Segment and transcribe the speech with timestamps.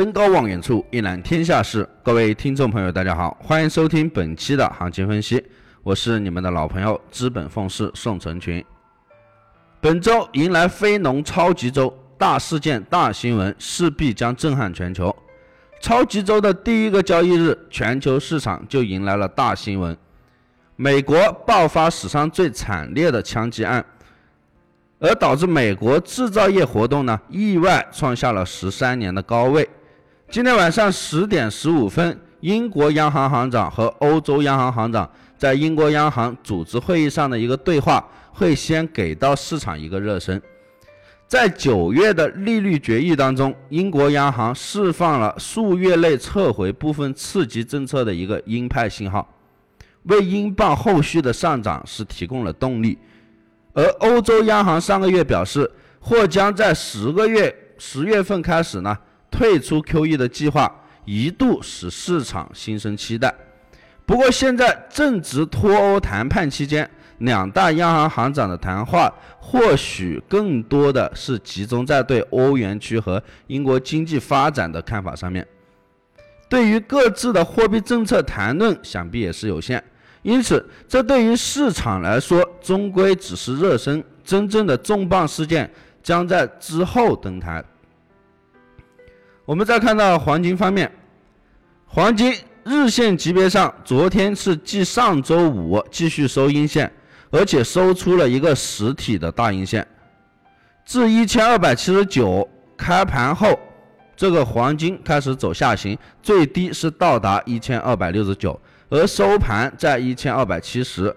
[0.00, 1.86] 登高望远处，一览天下事。
[2.02, 5.44] 各位听众朋友，大家好，欢迎收听本期的行情分析。
[5.82, 8.64] 我是你们的老朋友资本凤氏宋成群。
[9.78, 15.14] 本周迎来非农超级周，大事件、大新闻势必将震撼全球。
[15.82, 19.94] 超级周的第一个交易日，全球市场就迎来了大新闻：
[20.76, 23.84] 美国爆发史上最惨烈的枪击案。
[24.98, 29.68] 而导致美国制造业活动呢意外创下了十三年的高位。
[30.30, 40.40] 今天晚上十点十五分，英国央行行长和欧洲央行行长在英国央行组织会议上的一个对话，会先给到市场一个热身。
[41.26, 49.28] 在九月的利率决议当中，英国央行释放了数月内撤回部分刺激政策的一个鹰派信号，
[50.04, 52.96] 为英镑后续的上涨是提供了动力。
[53.72, 58.96] 而欧洲央行上个月表示，或将在十个月十月份开始呢
[59.40, 60.70] 退出 QE 的计划，
[61.06, 63.34] 一度使市场心生期待。
[64.04, 66.86] 不过现在正值脱欧谈判期间，
[67.20, 75.46] 两大央行行长的谈话或许更多的是集中在对欧元区和英国经济发展的看法上面，
[76.46, 79.82] 对于各自的货币政策谈论，想必也是有限。
[80.20, 87.64] 因此，这对于市场来说，终归只是热身，真正的重磅事件将在之后登台。
[89.50, 90.88] 我们再看到黄金方面，
[91.84, 96.88] 黄金日线级别上，昨天是继上周五继续收阴线，
[97.32, 99.84] 而且收出了一个实体的大阴线，
[100.84, 103.58] 至一千二百七十九开盘后，
[104.14, 108.56] 这个黄金开始走下行，最低是到达一千二百六十九。
[108.88, 111.12] 而收盘在一千二百七十，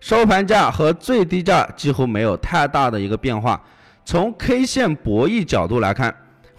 [0.00, 3.62] 收盘价和最低价几乎没有太大的一个变化。
[4.06, 6.14] 从 K 线博弈角度来看，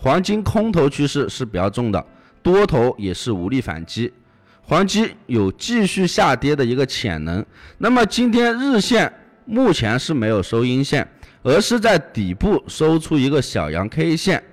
[0.05, 2.05] 黄金空头趋势是比较重的，
[2.43, 4.13] 多头也是无力反击，
[4.61, 7.43] 黄金有继续下跌的一个潜能。
[7.79, 9.11] 那么今天日线
[9.45, 11.07] 目前是没有收阴线，
[11.41, 14.43] 而是在底部收出一个小阳 K 线。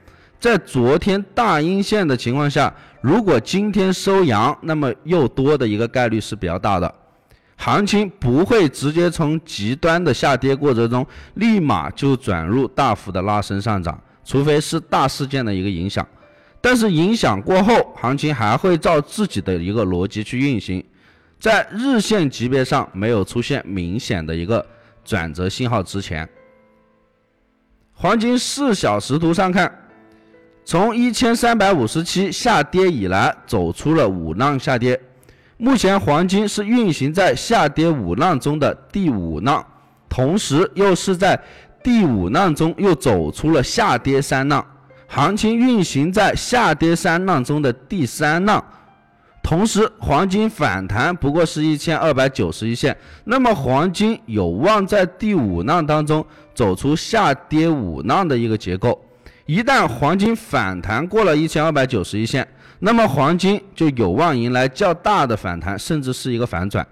[0.40, 6.94] 在昨天大阴线的情况下，如果今天收阳，那么又多的一个概率是比较大的，
[7.56, 16.06] 行情不会直接从极端的下跌过程中立马就转入大幅的拉升上涨，除非是大事件的一个影响。
[16.60, 20.84] 但是影响过后，行情还会照自己的一个逻辑去运行，
[21.40, 24.64] 在日线级别上没有出现明显的一个
[25.04, 26.28] 转折信号之前，
[27.92, 29.78] 黄金四小时图上看。
[30.64, 34.98] 从一千三百五十七下跌以来，走出了五浪下跌。
[35.56, 39.66] 目前黄金是运行在下跌五浪中的第五浪，
[40.08, 41.36] 同时又是在
[41.82, 44.65] 第五浪中又走出了下跌三浪，
[45.09, 48.65] 行情运行在下跌三浪中的第三浪。
[49.43, 58.99] 同时，黄金反弹不过是一千二百九十一线，那么黄金有望在第五浪当中走出下跌五浪的一个结构。
[59.44, 62.47] 一旦黄金反弹过了一千二百九十一线，
[62.78, 66.87] 那么黄金就有望迎来较大的反弹，甚至是一个反转。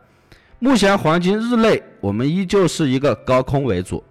[0.59, 4.03] 目前黄金日内我们依旧是一个高空为主。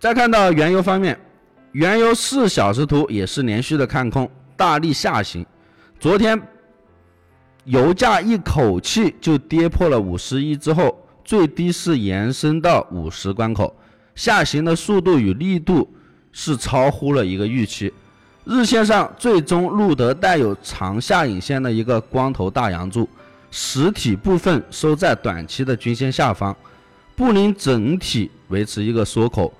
[0.00, 1.16] 再看到原油方面，
[1.72, 5.44] 原油四小时图也是连续的看空，大力下行。
[5.98, 6.40] 昨天
[7.64, 13.76] 油价一口气就跌破了五十一之后，最低是延伸到五十关口。
[14.14, 15.86] 下行的速度与力度
[16.32, 17.92] 是超乎了一个预期，
[18.46, 23.06] 日线上最终录得带有长下影线的一个光头大阳柱，
[23.50, 26.56] 实体部分收在短期的均线下方，
[27.14, 29.52] 布林整体维持一个缩口，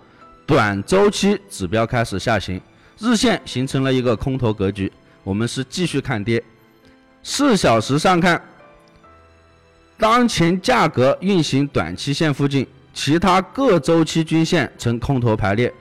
[0.50, 2.60] 短周期指标开始下行，
[2.98, 6.42] 日线形成了一个空头格局，我们是继续看跌。
[7.22, 8.42] 四小时上看，
[9.96, 12.66] 当前价格运行短期线附近。
[12.92, 15.72] 其他各周期均线呈空头排列，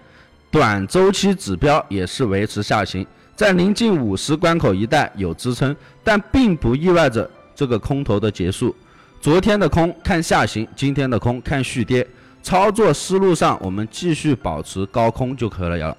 [0.52, 3.04] 短周期指标也是维持下行，
[3.36, 8.76] 在临近五十关口一带有支撑，但并不意味着这个空头的结束。
[9.20, 12.08] 昨天的空看下行，今天的空看续跌。
[12.50, 15.96] 操作思路上，我们继续保持高空就可以了。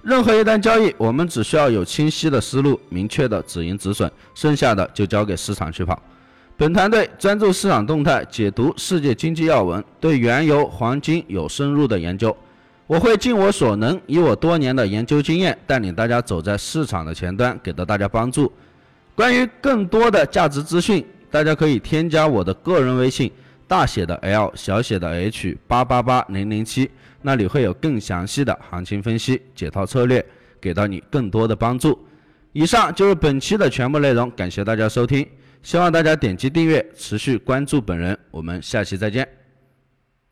[0.00, 6.02] 任何一单交易，我们只需要有清晰的思路、明确的止盈止损，剩下的就交给市场去跑。
[6.56, 12.34] 本团队专注市场动态，解读世界经济要闻，对原油、黄金有深入的研究。
[12.86, 18.50] 我会尽我所能，以我多年的研究经验，带领大家走在市场的前端，给到大家帮助。
[19.14, 23.30] 关于更多的价值资讯，大家可以添加我的个人微信
[23.68, 26.90] 大写的 L 小写的 H 八八八零零七，
[27.22, 30.24] 那里会有更详细的行情分析、解套策略，
[30.60, 31.96] 给到你更多的帮助。
[32.52, 35.24] 以上就是本期的全部内容，感谢大家收听，
[35.62, 39.37] 希望大家点击订阅，持续关注本人，我们下期再见。